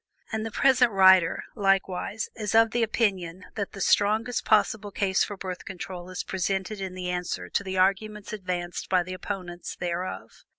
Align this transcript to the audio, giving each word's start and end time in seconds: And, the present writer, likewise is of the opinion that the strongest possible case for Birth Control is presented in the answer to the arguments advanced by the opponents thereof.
And, 0.31 0.43
the 0.43 0.49
present 0.49 0.91
writer, 0.91 1.43
likewise 1.55 2.27
is 2.35 2.55
of 2.55 2.71
the 2.71 2.81
opinion 2.81 3.45
that 3.53 3.73
the 3.73 3.79
strongest 3.81 4.43
possible 4.43 4.89
case 4.89 5.23
for 5.23 5.37
Birth 5.37 5.63
Control 5.63 6.09
is 6.09 6.23
presented 6.23 6.81
in 6.81 6.95
the 6.95 7.11
answer 7.11 7.49
to 7.49 7.63
the 7.63 7.77
arguments 7.77 8.33
advanced 8.33 8.89
by 8.89 9.03
the 9.03 9.13
opponents 9.13 9.75
thereof. 9.75 10.43